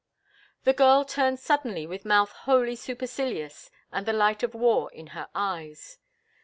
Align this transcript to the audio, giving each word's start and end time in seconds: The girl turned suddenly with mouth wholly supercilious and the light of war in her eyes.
The 0.63 0.73
girl 0.73 1.05
turned 1.05 1.39
suddenly 1.39 1.85
with 1.85 2.05
mouth 2.05 2.31
wholly 2.31 2.75
supercilious 2.75 3.69
and 3.91 4.07
the 4.07 4.13
light 4.13 4.41
of 4.41 4.55
war 4.55 4.91
in 4.91 5.07
her 5.13 5.29
eyes. 5.35 5.99